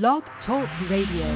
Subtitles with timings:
[0.00, 1.28] Blog Talk Radio.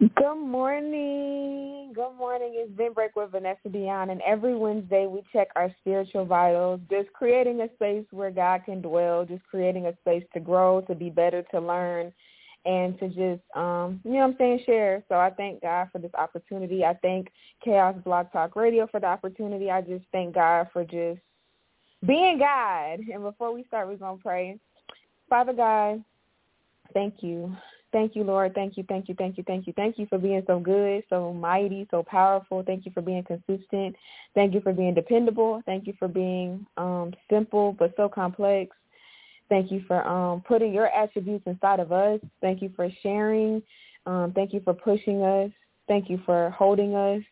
[0.00, 1.92] Good morning.
[1.94, 2.54] Good morning.
[2.56, 7.12] It's Vent Break with Vanessa Dion, and every Wednesday we check our spiritual vitals, just
[7.12, 11.08] creating a space where God can dwell, just creating a space to grow, to be
[11.08, 12.12] better, to learn,
[12.64, 15.04] and to just, um, you know what I'm saying, share.
[15.08, 16.84] So I thank God for this opportunity.
[16.84, 17.28] I thank
[17.64, 19.70] Chaos Blog Talk Radio for the opportunity.
[19.70, 21.20] I just thank God for just
[22.04, 22.98] being God.
[22.98, 24.58] And before we start, we're going to pray.
[25.32, 26.04] Father God,
[26.92, 27.56] thank you.
[27.90, 28.54] Thank you, Lord.
[28.54, 29.72] Thank you, thank you, thank you, thank you.
[29.74, 32.62] Thank you for being so good, so mighty, so powerful.
[32.62, 33.96] Thank you for being consistent.
[34.34, 35.62] Thank you for being dependable.
[35.64, 38.76] Thank you for being um, simple but so complex.
[39.48, 42.20] Thank you for um, putting your attributes inside of us.
[42.42, 43.62] Thank you for sharing.
[44.04, 45.50] Um, thank you for pushing us.
[45.88, 47.22] Thank you for holding us.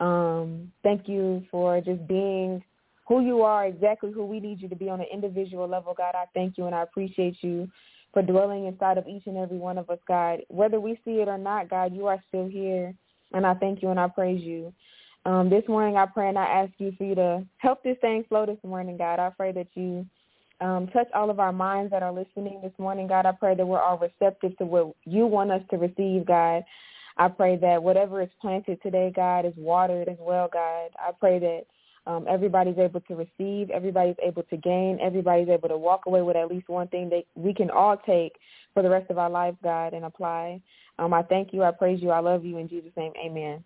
[0.00, 2.62] Um, thank you for just being
[3.12, 6.14] who you are, exactly who we need you to be on an individual level, God.
[6.14, 7.68] I thank you and I appreciate you
[8.14, 10.40] for dwelling inside of each and every one of us, God.
[10.48, 12.94] Whether we see it or not, God, you are still here.
[13.34, 14.72] And I thank you and I praise you.
[15.26, 18.24] Um, this morning I pray and I ask you for you to help this thing
[18.28, 19.18] flow this morning, God.
[19.18, 20.06] I pray that you
[20.62, 23.26] um, touch all of our minds that are listening this morning, God.
[23.26, 26.62] I pray that we're all receptive to what you want us to receive, God.
[27.18, 30.90] I pray that whatever is planted today, God, is watered as well, God.
[30.98, 31.64] I pray that
[32.06, 33.70] um, everybody's able to receive.
[33.70, 34.98] Everybody's able to gain.
[35.00, 38.32] Everybody's able to walk away with at least one thing that we can all take
[38.74, 40.60] for the rest of our lives, God, and apply.
[40.98, 41.62] Um, I thank you.
[41.62, 42.10] I praise you.
[42.10, 42.58] I love you.
[42.58, 43.62] In Jesus' name, amen.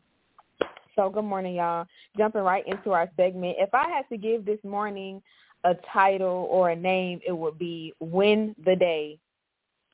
[0.95, 1.87] So good morning, y'all.
[2.17, 3.57] Jumping right into our segment.
[3.59, 5.23] If I had to give this morning
[5.65, 9.19] a title or a name, it would be Win the Day.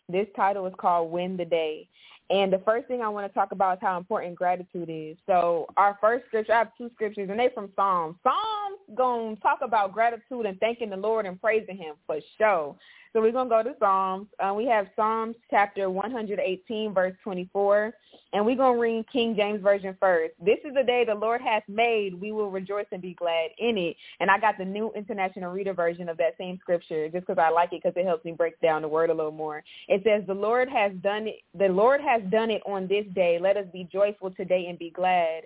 [0.08, 1.88] This title is called Win the Day.
[2.32, 5.18] And the first thing I want to talk about is how important gratitude is.
[5.26, 8.16] So our first scripture, I have two scriptures, and they from Psalms.
[8.22, 12.74] Psalms going to talk about gratitude and thanking the Lord and praising him for sure.
[13.12, 14.28] So we're going to go to Psalms.
[14.40, 17.92] Uh, we have Psalms chapter 118, verse 24.
[18.32, 20.32] And we're going to read King James Version first.
[20.42, 22.18] This is the day the Lord hath made.
[22.18, 23.96] We will rejoice and be glad in it.
[24.20, 27.50] And I got the new International Reader version of that same scripture just because I
[27.50, 29.62] like it because it helps me break down the word a little more.
[29.88, 31.40] It says, the Lord has done it.
[31.58, 33.38] The Lord has done it on this day.
[33.38, 35.42] Let us be joyful today and be glad.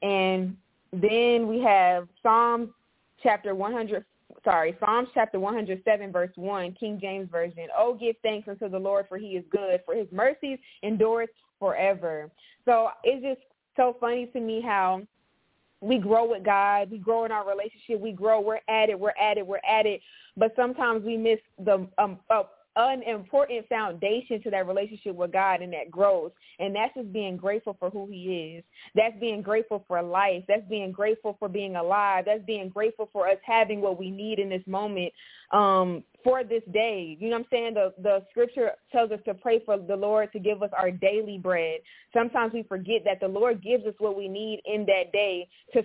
[0.00, 0.56] And
[0.94, 2.70] then we have Psalms
[3.22, 4.04] chapter 100,
[4.44, 7.68] sorry, Psalms chapter 107, verse 1, King James Version.
[7.76, 12.30] Oh, give thanks unto the Lord, for he is good, for his mercies endureth forever.
[12.64, 15.02] So it's just so funny to me how
[15.80, 19.14] we grow with God, we grow in our relationship, we grow, we're at it, we're
[19.20, 20.00] at it, we're at it,
[20.36, 22.44] but sometimes we miss the um, uh,
[22.76, 26.32] an important foundation to that relationship with God and that growth.
[26.58, 28.64] And that's just being grateful for who he is.
[28.94, 30.44] That's being grateful for life.
[30.48, 32.24] That's being grateful for being alive.
[32.26, 35.12] That's being grateful for us having what we need in this moment
[35.52, 37.16] um, for this day.
[37.20, 37.74] You know what I'm saying?
[37.74, 41.38] The the scripture tells us to pray for the Lord to give us our daily
[41.38, 41.80] bread.
[42.14, 45.82] Sometimes we forget that the Lord gives us what we need in that day to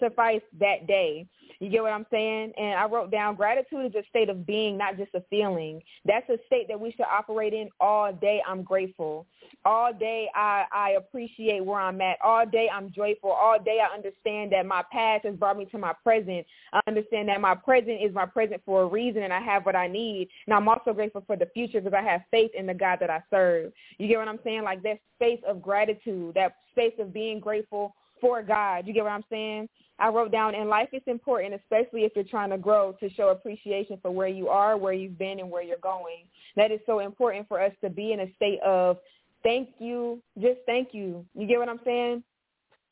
[0.00, 1.26] suffice that day.
[1.58, 2.52] You get what I'm saying?
[2.56, 5.82] And I wrote down gratitude is a state of being, not just a feeling.
[6.04, 8.42] That's a state that we should operate in all day.
[8.46, 9.26] I'm grateful.
[9.64, 12.18] All day I, I appreciate where I'm at.
[12.22, 13.30] All day I'm joyful.
[13.30, 16.46] All day I understand that my past has brought me to my present.
[16.72, 19.76] I understand that my present is my present for a reason and I have what
[19.76, 20.28] I need.
[20.46, 23.10] And I'm also grateful for the future because I have faith in the God that
[23.10, 23.72] I serve.
[23.98, 24.62] You get what I'm saying?
[24.62, 28.86] Like that space of gratitude, that space of being grateful for God.
[28.86, 29.68] You get what I'm saying?
[29.98, 33.28] I wrote down and life is important, especially if you're trying to grow, to show
[33.28, 36.24] appreciation for where you are, where you've been, and where you're going.
[36.56, 38.98] That is so important for us to be in a state of
[39.42, 41.24] thank you, just thank you.
[41.34, 42.22] You get what I'm saying?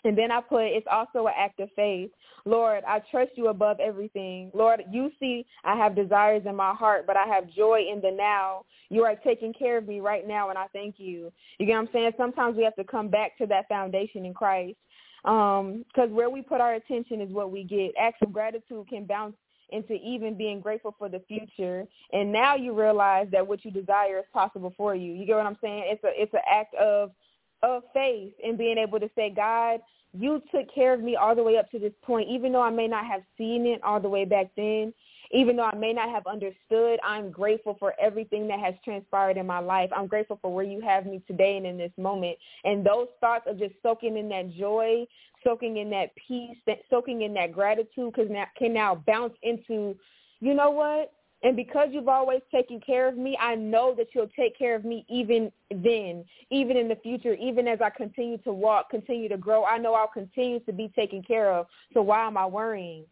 [0.05, 2.11] And then I put it's also an act of faith.
[2.47, 4.51] Lord, I trust you above everything.
[4.53, 8.11] Lord, you see I have desires in my heart, but I have joy in the
[8.11, 8.65] now.
[8.91, 11.33] You are taking care of me right now, and I thank you.
[11.59, 12.13] You get what I'm saying?
[12.19, 14.77] Sometimes we have to come back to that foundation in Christ
[15.25, 17.93] because um, where we put our attention is what we get.
[17.99, 19.37] Acts of gratitude can bounce
[19.71, 21.87] into even being grateful for the future.
[22.13, 25.13] And now you realize that what you desire is possible for you.
[25.15, 25.85] You get what I'm saying?
[25.87, 27.11] It's a it's an act of
[27.63, 29.81] of faith and being able to say, God,
[30.13, 32.71] you took care of me all the way up to this point, even though I
[32.71, 34.93] may not have seen it all the way back then.
[35.35, 39.47] Even though I may not have understood, I'm grateful for everything that has transpired in
[39.47, 39.91] my life.
[39.95, 42.39] I'm grateful for where you have me today and in this moment.
[42.63, 45.07] And those thoughts of just soaking in that joy,
[45.43, 46.57] soaking in that peace,
[46.89, 49.97] soaking in that gratitude can now, can now bounce into,
[50.41, 51.13] you know what?
[51.43, 54.85] And because you've always taken care of me, I know that you'll take care of
[54.85, 59.37] me even then, even in the future, even as I continue to walk, continue to
[59.37, 59.65] grow.
[59.65, 61.67] I know I'll continue to be taken care of.
[61.93, 63.05] So why am I worrying?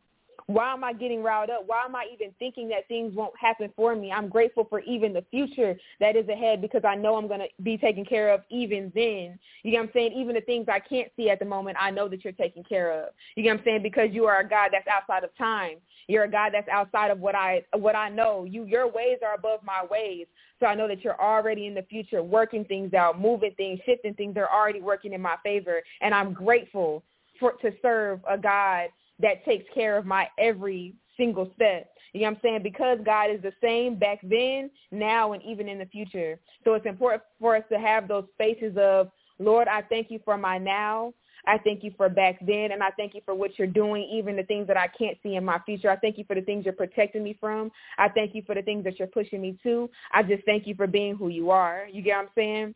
[0.47, 1.65] Why am I getting riled up?
[1.67, 4.13] Why am I even thinking that things won't happen for me?
[4.13, 7.49] I'm grateful for even the future that is ahead because I know I'm going to
[7.63, 9.39] be taken care of even then.
[9.63, 10.13] You get what I'm saying?
[10.15, 12.93] Even the things I can't see at the moment, I know that you're taken care
[12.93, 13.11] of.
[13.37, 13.83] You get what I'm saying?
[13.83, 15.77] Because you are a God that's outside of time.
[16.09, 18.45] You're a God that's outside of what I what I know.
[18.45, 20.27] You your ways are above my ways.
[20.61, 24.15] So I know that you're already in the future working things out, moving things, shifting
[24.15, 24.35] things.
[24.35, 25.83] They're already working in my favor.
[26.01, 27.03] And I'm grateful
[27.39, 28.89] for to serve a God
[29.19, 31.91] that takes care of my every single step.
[32.13, 32.63] You know what I'm saying?
[32.63, 36.39] Because God is the same back then, now, and even in the future.
[36.65, 40.37] So it's important for us to have those spaces of, Lord, I thank you for
[40.37, 41.15] my now.
[41.47, 44.37] I thank you for back then, and I thank you for what you're doing, even
[44.37, 45.91] the things that I can't see in my future.
[45.91, 47.73] I thank you for the things you're protecting me from.
[47.99, 49.91] I thank you for the things that you're pushing me to.
[50.13, 51.89] I just thank you for being who you are.
[51.91, 52.75] You get what I'm saying?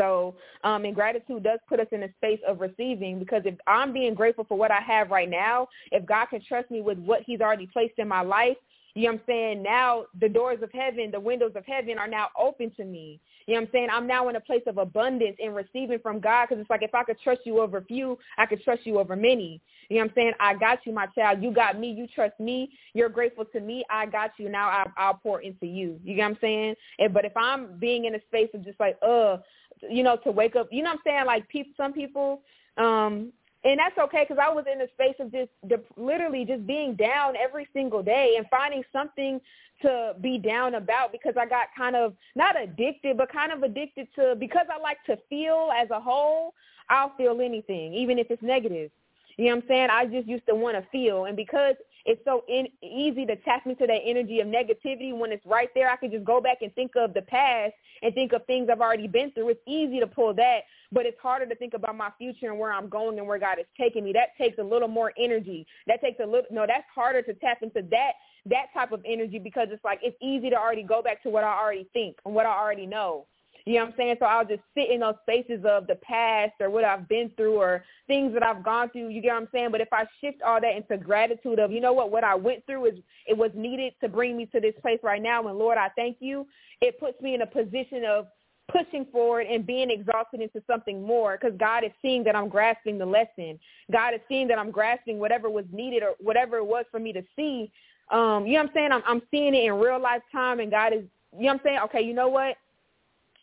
[0.00, 3.92] So, um, and gratitude does put us in a space of receiving because if I'm
[3.92, 7.20] being grateful for what I have right now, if God can trust me with what
[7.26, 8.56] he's already placed in my life,
[8.94, 9.62] you know what I'm saying?
[9.62, 13.20] Now the doors of heaven, the windows of heaven are now open to me.
[13.46, 13.88] You know what I'm saying?
[13.92, 16.94] I'm now in a place of abundance and receiving from God because it's like if
[16.94, 19.60] I could trust you over few, I could trust you over many.
[19.88, 20.32] You know what I'm saying?
[20.40, 21.42] I got you, my child.
[21.42, 21.92] You got me.
[21.92, 22.70] You trust me.
[22.94, 23.84] You're grateful to me.
[23.90, 24.48] I got you.
[24.48, 25.98] Now I, I'll pour into you.
[26.04, 26.74] You know what I'm saying?
[26.98, 29.38] And, but if I'm being in a space of just like, uh,
[29.88, 30.68] you know, to wake up.
[30.70, 31.26] You know what I'm saying?
[31.26, 32.42] Like people, some people,
[32.76, 33.32] um,
[33.62, 36.94] and that's okay because I was in a space of just de- literally just being
[36.94, 39.40] down every single day and finding something
[39.82, 44.08] to be down about because I got kind of not addicted, but kind of addicted
[44.16, 46.54] to because I like to feel as a whole.
[46.88, 48.90] I'll feel anything, even if it's negative.
[49.36, 49.88] You know what I'm saying?
[49.90, 53.66] I just used to want to feel, and because it's so in, easy to tap
[53.66, 55.90] into that energy of negativity when it's right there.
[55.90, 58.80] I can just go back and think of the past and think of things I've
[58.80, 59.50] already been through.
[59.50, 60.60] It's easy to pull that,
[60.92, 63.58] but it's harder to think about my future and where I'm going and where God
[63.58, 64.12] is taking me.
[64.12, 65.66] That takes a little more energy.
[65.86, 68.12] That takes a little no, that's harder to tap into that
[68.46, 71.44] that type of energy because it's like it's easy to already go back to what
[71.44, 73.26] I already think and what I already know.
[73.64, 74.16] You know what I'm saying?
[74.18, 77.56] So I'll just sit in those spaces of the past or what I've been through
[77.56, 79.08] or things that I've gone through.
[79.08, 79.70] You get what I'm saying?
[79.70, 82.64] But if I shift all that into gratitude of, you know what, what I went
[82.66, 82.94] through is
[83.26, 85.46] it was needed to bring me to this place right now.
[85.46, 86.46] And Lord, I thank you.
[86.80, 88.26] It puts me in a position of
[88.70, 92.98] pushing forward and being exhausted into something more because God is seeing that I'm grasping
[92.98, 93.58] the lesson.
[93.90, 97.12] God is seeing that I'm grasping whatever was needed or whatever it was for me
[97.12, 97.72] to see.
[98.10, 98.92] Um, you know what I'm saying?
[98.92, 101.02] I'm, I'm seeing it in real life time and God is,
[101.32, 101.78] you know what I'm saying?
[101.84, 102.56] Okay, you know what?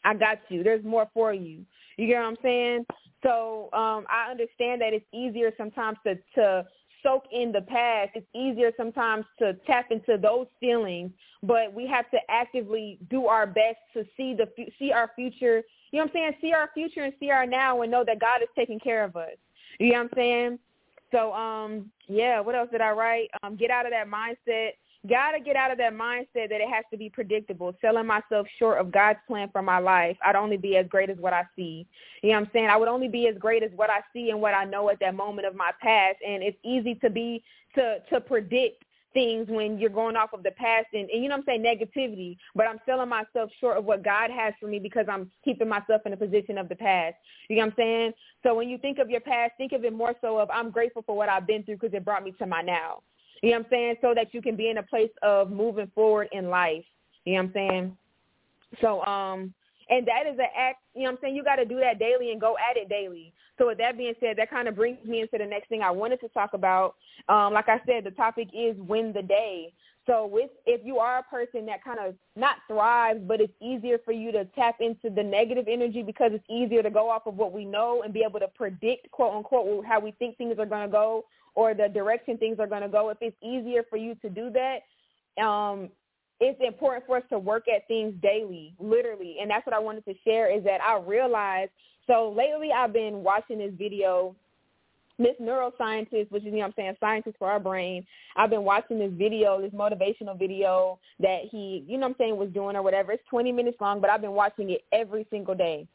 [0.08, 0.64] I got you.
[0.64, 1.66] There's more for you.
[1.98, 2.86] You get what I'm saying?
[3.24, 6.66] So um, I understand that it's easier sometimes to, to
[7.04, 8.12] soak in the past.
[8.16, 11.12] It's easier sometimes to tap into those feelings,
[11.44, 14.48] but we have to actively do our best to see the
[14.80, 15.62] see our future.
[15.92, 16.34] You know what I'm saying?
[16.42, 19.18] See our future and see our now, and know that God is taking care of
[19.18, 19.36] us.
[19.78, 20.60] You know what I'm saying?
[21.12, 22.40] So um, yeah.
[22.40, 23.30] What else did I write?
[23.44, 24.72] Um, get out of that mindset
[25.08, 28.48] got to get out of that mindset that it has to be predictable, selling myself
[28.58, 30.18] short of God's plan for my life.
[30.26, 31.86] I'd only be as great as what I see.
[32.24, 32.68] You know what I'm saying?
[32.68, 35.00] I would only be as great as what I see and what I know at
[35.00, 36.18] that moment of my past.
[36.26, 37.44] And it's easy to be,
[37.76, 38.84] to, to predict
[39.14, 41.64] things when you're going off of the past and, and you know what I'm saying,
[41.64, 45.68] negativity, but I'm selling myself short of what God has for me because I'm keeping
[45.68, 47.16] myself in a position of the past.
[47.50, 48.14] You know what I'm saying?
[48.44, 51.02] So when you think of your past, think of it more so of I'm grateful
[51.02, 53.02] for what I've been through because it brought me to my now.
[53.42, 53.96] You know what I'm saying?
[54.02, 56.86] So that you can be in a place of moving forward in life.
[57.26, 57.98] You know what I'm saying?
[58.82, 59.54] So, um,
[59.90, 61.36] and that is an act, you know what I'm saying?
[61.36, 63.34] You got to do that daily and go at it daily.
[63.58, 65.92] So with that being said, that kind of brings me into the next thing I
[65.92, 66.96] wanted to talk about.
[67.30, 69.74] Um, like I said, the topic is win the day.
[70.06, 73.98] So with if you are a person that kind of not thrives, but it's easier
[74.06, 77.36] for you to tap into the negative energy because it's easier to go off of
[77.36, 80.66] what we know and be able to predict, quote unquote, how we think things are
[80.66, 81.26] going to go
[81.58, 84.52] or the direction things are going to go, if it's easier for you to do
[84.52, 85.90] that, um,
[86.40, 89.38] it's important for us to work at things daily, literally.
[89.42, 91.72] And that's what I wanted to share is that I realized,
[92.06, 94.36] so lately I've been watching this video,
[95.18, 98.06] this neuroscientist, which is, you know I'm saying, scientist for our brain.
[98.36, 102.50] I've been watching this video, this motivational video that he, you know I'm saying, was
[102.50, 103.14] doing or whatever.
[103.14, 105.88] It's 20 minutes long, but I've been watching it every single day.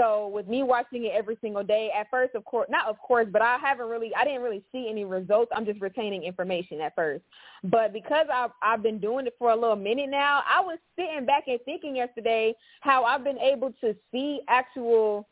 [0.00, 3.26] So with me watching it every single day, at first, of course, not of course,
[3.30, 5.52] but I haven't really, I didn't really see any results.
[5.54, 7.22] I'm just retaining information at first.
[7.64, 11.26] But because I've, I've been doing it for a little minute now, I was sitting
[11.26, 15.28] back and thinking yesterday how I've been able to see actual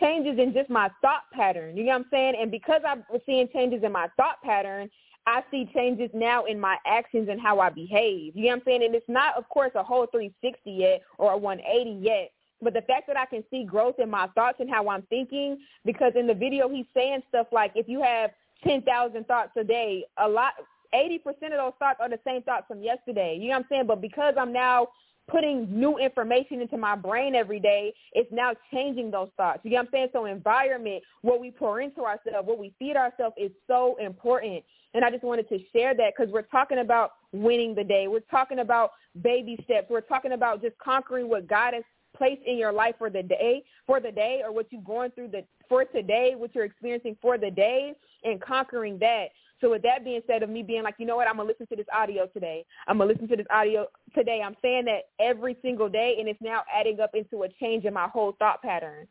[0.00, 1.76] changes in just my thought pattern.
[1.76, 2.34] You know what I'm saying?
[2.40, 4.90] And because I'm seeing changes in my thought pattern,
[5.28, 8.34] I see changes now in my actions and how I behave.
[8.34, 8.82] You know what I'm saying?
[8.82, 12.30] And it's not, of course, a whole 360 yet or a 180 yet,
[12.62, 15.58] but the fact that I can see growth in my thoughts and how I'm thinking,
[15.84, 18.30] because in the video he's saying stuff like if you have
[18.64, 20.54] 10,000 thoughts a day, a lot
[20.94, 23.36] 80% of those thoughts are the same thoughts from yesterday.
[23.38, 23.86] You know what I'm saying?
[23.86, 24.88] But because I'm now
[25.30, 29.60] putting new information into my brain every day, it's now changing those thoughts.
[29.62, 30.08] You know what I'm saying?
[30.12, 34.64] So environment, what we pour into ourselves, what we feed ourselves is so important.
[34.94, 38.08] And I just wanted to share that because we're talking about winning the day.
[38.08, 39.88] We're talking about baby steps.
[39.90, 41.84] We're talking about just conquering what God has
[42.18, 45.28] placed in your life for the day, for the day, or what you're going through
[45.28, 47.94] the for today, what you're experiencing for the day,
[48.24, 49.28] and conquering that.
[49.60, 51.66] So with that being said, of me being like, you know what, I'm gonna listen
[51.68, 52.64] to this audio today.
[52.86, 54.42] I'm gonna listen to this audio today.
[54.44, 57.94] I'm saying that every single day, and it's now adding up into a change in
[57.94, 59.08] my whole thought pattern.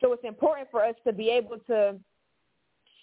[0.00, 1.96] So it's important for us to be able to,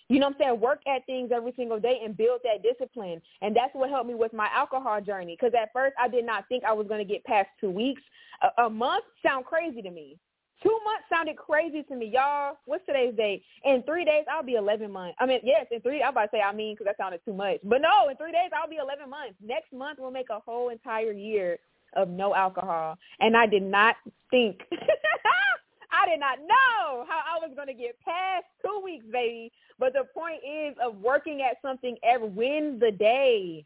[0.09, 3.21] you know what I'm saying, work at things every single day and build that discipline.
[3.41, 5.37] And that's what helped me with my alcohol journey.
[5.39, 8.01] Because at first I did not think I was going to get past two weeks.
[8.41, 10.17] A, a month sound crazy to me.
[10.61, 12.57] Two months sounded crazy to me, y'all.
[12.65, 13.43] What's today's date?
[13.65, 15.15] In three days, I'll be 11 months.
[15.19, 16.01] I mean, yes, in three.
[16.01, 18.31] I'm about to say I mean because that sounded too much, but no, in three
[18.31, 19.35] days I'll be 11 months.
[19.45, 21.59] Next month we'll make a whole entire year
[21.95, 23.95] of no alcohol, and I did not
[24.31, 24.61] think.
[25.93, 29.51] I did not know how I was going to get past two weeks, baby.
[29.77, 33.65] But the point is of working at something every win the day.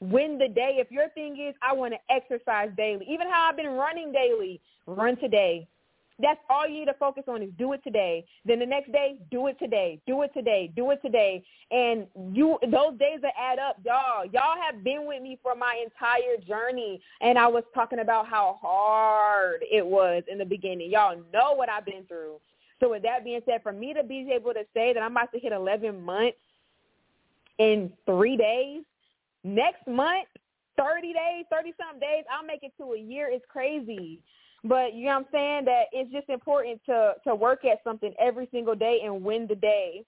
[0.00, 0.78] Win the day.
[0.78, 4.60] If your thing is I want to exercise daily, even how I've been running daily,
[4.86, 5.68] run today.
[6.20, 8.24] That's all you need to focus on is do it today.
[8.44, 10.00] Then the next day, do it today.
[10.06, 10.72] Do it today.
[10.74, 11.44] Do it today.
[11.70, 14.26] And you those days that add up, y'all.
[14.26, 17.00] Y'all have been with me for my entire journey.
[17.20, 20.90] And I was talking about how hard it was in the beginning.
[20.90, 22.36] Y'all know what I've been through.
[22.80, 25.32] So with that being said, for me to be able to say that I'm about
[25.32, 26.38] to hit 11 months
[27.58, 28.82] in three days,
[29.44, 30.26] next month,
[30.78, 33.28] 30 days, 30 something days, I'll make it to a year.
[33.30, 34.20] It's crazy.
[34.64, 35.64] But you know what I'm saying?
[35.66, 39.54] That it's just important to to work at something every single day and win the
[39.54, 40.04] day.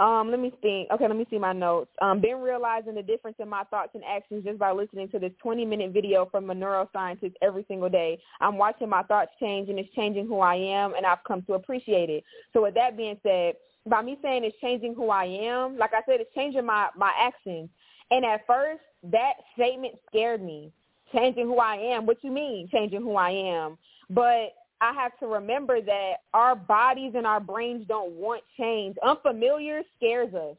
[0.00, 0.90] Um, let me think.
[0.90, 1.90] Okay, let me see my notes.
[2.00, 5.32] Um, been realizing the difference in my thoughts and actions just by listening to this
[5.44, 8.18] 20-minute video from a neuroscientist every single day.
[8.40, 11.54] I'm watching my thoughts change, and it's changing who I am, and I've come to
[11.54, 12.24] appreciate it.
[12.52, 13.54] So with that being said,
[13.86, 17.12] by me saying it's changing who I am, like I said, it's changing my my
[17.16, 17.68] actions.
[18.10, 20.72] And at first, that statement scared me.
[21.12, 22.06] Changing who I am.
[22.06, 23.76] What you mean, changing who I am?
[24.14, 28.96] But I have to remember that our bodies and our brains don't want change.
[29.02, 30.56] Unfamiliar scares us.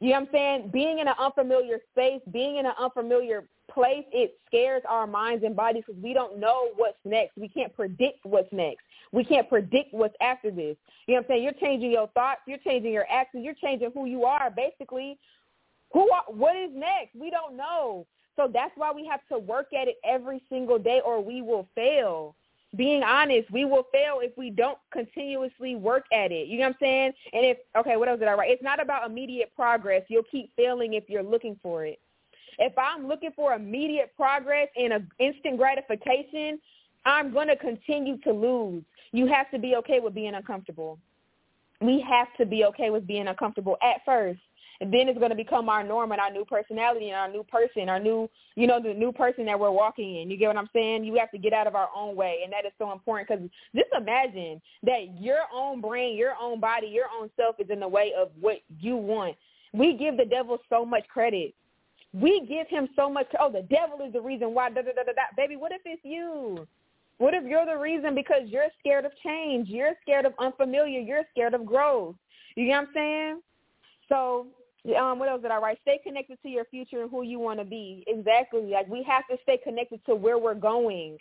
[0.00, 0.70] You know what I'm saying?
[0.72, 5.54] Being in an unfamiliar space, being in an unfamiliar place, it scares our minds and
[5.54, 7.36] bodies because we don't know what's next.
[7.36, 8.80] We can't predict what's next.
[9.12, 10.76] We can't predict what's after this.
[11.06, 11.42] You know what I'm saying?
[11.44, 12.40] You're changing your thoughts.
[12.46, 13.44] You're changing your actions.
[13.44, 14.50] You're changing who you are.
[14.50, 15.18] Basically,
[15.92, 17.14] who are, what is next?
[17.14, 18.06] We don't know.
[18.36, 21.68] So that's why we have to work at it every single day or we will
[21.74, 22.34] fail
[22.76, 26.48] being honest, we will fail if we don't continuously work at it.
[26.48, 27.12] You know what I'm saying?
[27.32, 28.50] And if okay, what else did I write?
[28.50, 30.02] It's not about immediate progress.
[30.08, 32.00] You'll keep failing if you're looking for it.
[32.58, 36.60] If I'm looking for immediate progress and a instant gratification,
[37.04, 38.82] I'm going to continue to lose.
[39.12, 40.98] You have to be okay with being uncomfortable.
[41.80, 44.40] We have to be okay with being uncomfortable at first.
[44.80, 47.44] And then it's going to become our norm and our new personality and our new
[47.44, 50.30] person, our new, you know, the new person that we're walking in.
[50.30, 51.04] You get what I'm saying?
[51.04, 52.40] You have to get out of our own way.
[52.42, 56.88] And that is so important because just imagine that your own brain, your own body,
[56.88, 59.36] your own self is in the way of what you want.
[59.72, 61.54] We give the devil so much credit.
[62.12, 63.26] We give him so much.
[63.40, 64.70] Oh, the devil is the reason why.
[64.70, 65.22] Da, da, da, da, da.
[65.36, 66.66] Baby, what if it's you?
[67.18, 69.68] What if you're the reason because you're scared of change?
[69.68, 71.00] You're scared of unfamiliar.
[71.00, 72.16] You're scared of growth.
[72.56, 73.40] You know what I'm saying?
[74.08, 74.46] So
[74.98, 75.78] um, what else did I write?
[75.82, 78.04] Stay connected to your future and who you want to be.
[78.06, 78.62] Exactly.
[78.62, 81.18] Like we have to stay connected to where we're going.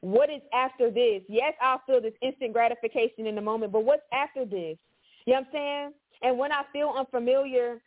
[0.00, 1.22] What is after this?
[1.28, 4.78] Yes, I'll feel this instant gratification in the moment, but what's after this?
[5.26, 5.92] You know what I'm saying?
[6.22, 7.80] And when I feel unfamiliar,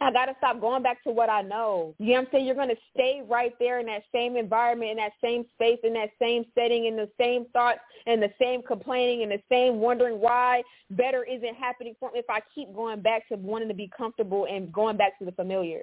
[0.00, 1.94] I got to stop going back to what I know.
[1.98, 2.46] You know what I'm saying?
[2.46, 5.92] You're going to stay right there in that same environment, in that same space, in
[5.94, 10.20] that same setting, in the same thoughts and the same complaining and the same wondering
[10.20, 13.90] why better isn't happening for me if I keep going back to wanting to be
[13.96, 15.82] comfortable and going back to the familiar.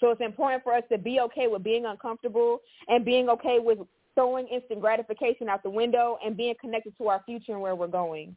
[0.00, 3.78] So it's important for us to be okay with being uncomfortable and being okay with
[4.16, 7.86] throwing instant gratification out the window and being connected to our future and where we're
[7.86, 8.34] going.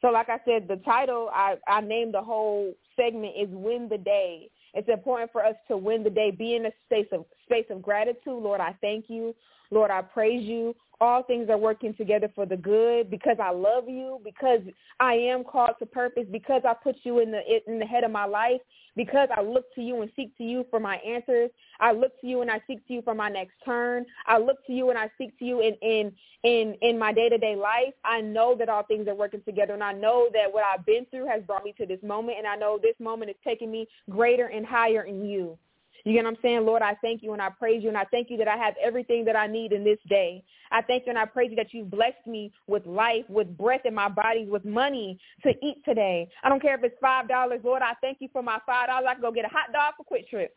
[0.00, 3.98] So like I said, the title I, I named the whole segment is Win the
[3.98, 4.48] Day.
[4.74, 7.82] It's important for us to win the day, be in a space of space of
[7.82, 8.42] gratitude.
[8.42, 9.34] Lord, I thank you.
[9.72, 10.76] Lord, I praise you.
[11.00, 14.60] All things are working together for the good because I love you, because
[15.00, 18.12] I am called to purpose, because I put you in the in the head of
[18.12, 18.60] my life,
[18.94, 21.50] because I look to you and seek to you for my answers.
[21.80, 24.04] I look to you and I seek to you for my next turn.
[24.26, 26.12] I look to you and I seek to you in in
[26.44, 27.94] in in my day-to-day life.
[28.04, 31.06] I know that all things are working together and I know that what I've been
[31.06, 33.88] through has brought me to this moment and I know this moment is taking me
[34.10, 35.58] greater and higher in you.
[36.04, 36.66] You get what I'm saying?
[36.66, 38.74] Lord, I thank you and I praise you and I thank you that I have
[38.82, 40.42] everything that I need in this day.
[40.72, 43.82] I thank you and I praise you that you've blessed me with life, with breath
[43.84, 46.28] in my body, with money to eat today.
[46.42, 49.06] I don't care if it's five dollars, Lord, I thank you for my five dollars.
[49.08, 50.48] I can go get a hot dog for QuikTrip.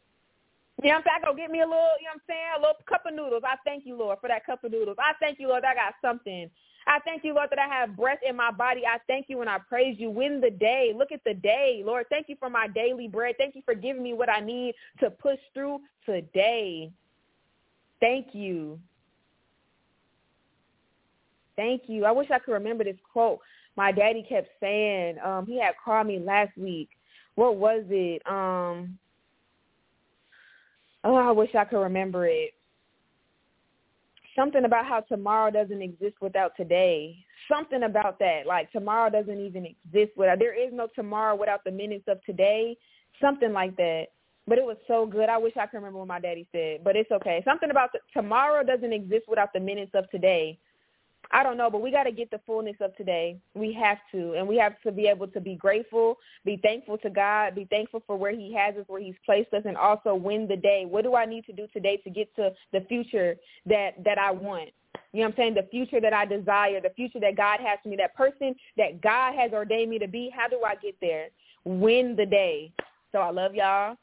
[0.84, 1.20] You know what I'm saying?
[1.22, 3.14] I go get me a little, you know what I'm saying, a little cup of
[3.14, 3.44] noodles.
[3.46, 4.98] I thank you, Lord, for that cup of noodles.
[5.00, 6.50] I thank you, Lord, I got something
[6.88, 8.84] I thank you, Lord, that I have breath in my body.
[8.86, 10.12] I thank you and I praise you.
[10.12, 10.94] Win the day.
[10.96, 11.82] Look at the day.
[11.84, 13.36] Lord, thank you for my daily bread.
[13.38, 16.92] Thank you for giving me what I need to push through today.
[18.00, 18.80] Thank you.
[21.56, 22.06] Thank you.
[22.06, 23.40] I wish I could remember this quote
[23.78, 25.18] my daddy kept saying.
[25.24, 26.90] Um, he had called me last week.
[27.36, 28.22] What was it?
[28.26, 28.98] Um,
[31.04, 32.55] oh, I wish I could remember it
[34.36, 37.18] something about how tomorrow doesn't exist without today.
[37.52, 38.42] Something about that.
[38.46, 42.78] Like tomorrow doesn't even exist without there is no tomorrow without the minutes of today.
[43.22, 44.08] Something like that.
[44.48, 45.28] But it was so good.
[45.30, 47.42] I wish I could remember what my daddy said, but it's okay.
[47.46, 50.60] Something about the, tomorrow doesn't exist without the minutes of today.
[51.32, 53.38] I don't know, but we got to get the fullness of today.
[53.54, 57.10] We have to, and we have to be able to be grateful, be thankful to
[57.10, 60.48] God, be thankful for where He has us, where He's placed us, and also win
[60.48, 60.86] the day.
[60.86, 64.32] What do I need to do today to get to the future that that I
[64.32, 64.70] want?
[65.12, 65.54] You know what I'm saying?
[65.56, 69.02] The future that I desire, the future that God has for me, that person that
[69.02, 70.30] God has ordained me to be.
[70.36, 71.28] How do I get there?
[71.64, 72.72] Win the day.
[73.12, 73.96] So I love y'all.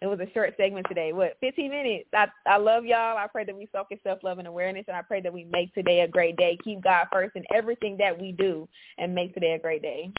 [0.00, 1.12] It was a short segment today.
[1.12, 2.08] What, 15 minutes?
[2.14, 3.16] I I love y'all.
[3.16, 6.00] I pray that we in self-love and awareness, and I pray that we make today
[6.00, 6.56] a great day.
[6.62, 10.10] Keep God first in everything that we do, and make today a great day.